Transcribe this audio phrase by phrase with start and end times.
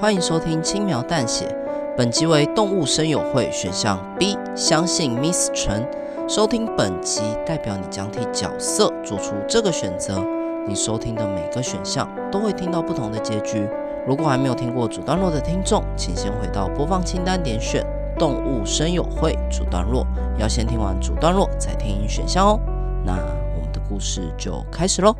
[0.00, 1.54] 欢迎收听轻描淡写，
[1.94, 5.86] 本集为动物声友会选项 B，相信 Miss 陈。
[6.26, 10.24] 收听本集代表你将替角色做出这个选择。
[10.66, 13.68] 你收听的每个选项都会听到不同的结局。
[14.06, 17.84] 如果还没有听过主段落的听众，请先回到播放清单点选
[18.18, 20.06] 动物声友会主段落，
[20.38, 22.58] 要先听完主段落再听选项哦。
[23.04, 23.12] 那
[23.54, 25.14] 我们的故事就开始喽。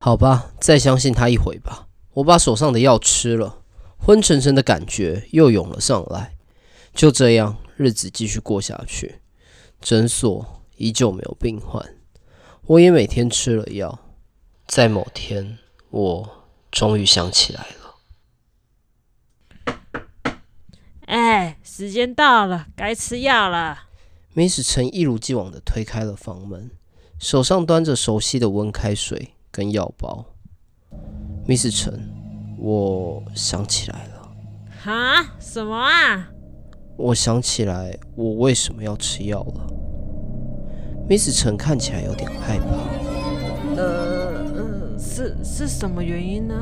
[0.00, 1.86] 好吧，再相信他一回吧。
[2.14, 3.62] 我把手上的药吃了，
[3.98, 6.36] 昏沉沉的感觉又涌了上来。
[6.92, 9.20] 就这样，日子继续过下去。
[9.80, 11.96] 诊所依旧没有病患，
[12.66, 14.00] 我也每天吃了药。
[14.66, 15.58] 在某天，
[15.90, 17.94] 我终于想起来了。
[21.06, 23.84] 哎，时间到了，该吃药了。
[24.34, 26.70] Miss 陈一如既往的推开了房门，
[27.18, 30.26] 手上端着熟悉的温开水跟药包。
[31.50, 31.92] Miss 陈，
[32.56, 34.30] 我想起来了。
[34.84, 35.34] 哈？
[35.40, 36.28] 什么啊？
[36.96, 39.66] 我想起来，我为什么要吃药了。
[41.08, 42.66] Miss 陈看起来有点害怕。
[43.76, 46.54] 呃，是是什么原因呢？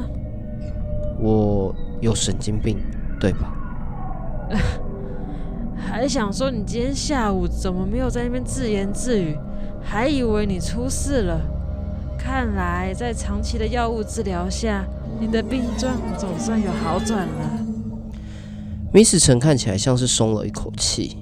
[1.20, 2.78] 我有神经病，
[3.20, 3.54] 对吧？
[5.76, 9.36] 还想说你今天下午怎么没有在那边自言自语，
[9.82, 11.38] 还以为你出事了。
[12.18, 14.84] 看来，在长期的药物治疗下，
[15.20, 17.64] 你的病状总算有好转了。
[18.92, 21.18] Miss 陈看起来像是松了一口气，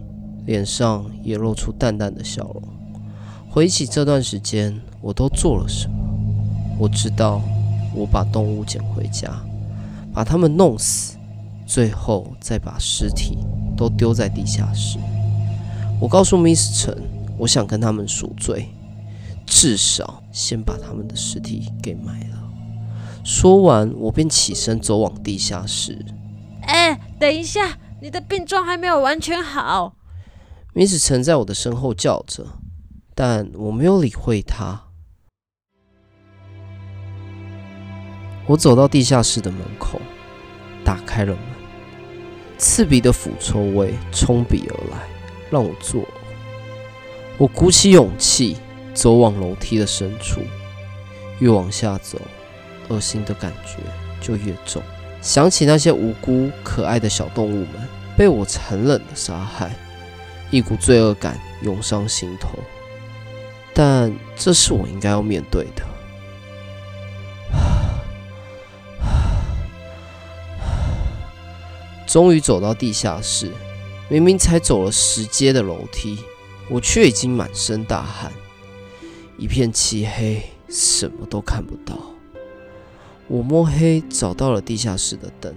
[0.47, 2.63] 脸上也露出淡淡的笑容。
[3.51, 5.95] 回忆起这段时间，我都做了什么？
[6.79, 7.43] 我知道，
[7.95, 9.31] 我把动物捡回家，
[10.13, 11.17] 把它们弄死，
[11.67, 13.39] 最后再把尸体
[13.77, 14.99] 都丢在地下室。
[16.01, 16.97] 我告诉 Miss 陈，
[17.39, 18.69] 我想跟他们赎罪。
[19.47, 22.43] 至少先把他们的尸体给埋了。
[23.25, 26.05] 说完，我便起身走往地下室。
[26.63, 29.97] 哎，等一下，你的病状还没有完全好。
[30.75, 32.45] Miss 陈在我的身后叫着，
[33.15, 34.83] 但我没有理会他。
[38.47, 40.01] 我走到地下室的门口，
[40.85, 41.43] 打开了门，
[42.59, 45.09] 刺鼻的腐臭味冲鼻而来，
[45.51, 46.07] 让我作呕。
[47.39, 48.57] 我鼓起勇气。
[48.97, 50.41] 走往楼梯的深处，
[51.39, 52.19] 越往下走，
[52.89, 53.77] 恶心的感觉
[54.23, 54.83] 就越重。
[55.21, 57.69] 想起那些无辜可爱的小动物们
[58.17, 59.71] 被我残忍的杀害，
[60.51, 62.59] 一股罪恶感涌上心头。
[63.75, 65.83] 但这是我应该要面对的。
[72.09, 73.53] 终于走到地下室，
[74.09, 76.19] 明明才走了十阶的楼梯，
[76.71, 78.33] 我却已经满身大汗。
[79.39, 81.99] 一片漆黑，什么都看不到。
[83.29, 85.55] 我摸黑找到了地下室的灯，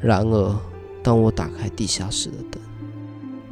[0.00, 0.56] 然而
[1.02, 2.62] 当我打开地下室的灯，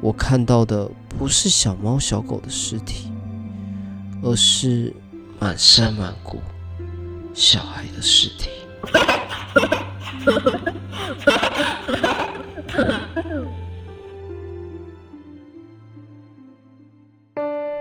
[0.01, 3.13] 我看到的不是小猫小狗的尸体，
[4.23, 4.95] 而是
[5.39, 6.41] 满山满谷
[7.35, 8.49] 小孩的尸体。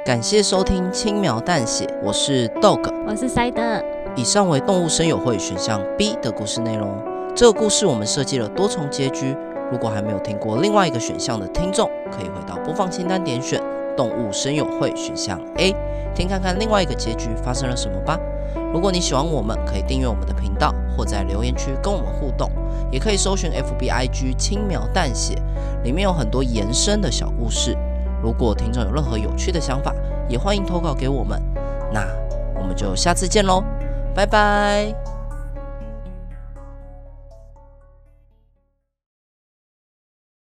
[0.09, 3.61] 感谢收听轻描淡写，我是 Dog，我是塞德。
[4.15, 6.89] 以上为动物声友会选项 B 的故事内容。
[7.35, 9.37] 这个故事我们设计了多重结局。
[9.71, 13.61] 如果还没有听过另外一个选项的听众，可以回到播放清单点选
[13.95, 15.75] 动物声友会选项 A，
[16.15, 18.19] 听看看另外一个结局发生了什么吧。
[18.73, 22.49] 如果你喜欢我们，可以订阅我们的频道，或在留言区跟我们互动，
[22.91, 25.35] 也可以搜寻 FBIG 轻描淡写，
[25.83, 27.77] 里面有很多延伸的小故事。
[28.21, 29.93] 如果听众有任何有趣的想法，
[30.27, 31.41] 也欢迎投稿给我们。
[31.91, 32.05] 那
[32.59, 33.63] 我们就下次见喽，
[34.13, 35.18] 拜拜。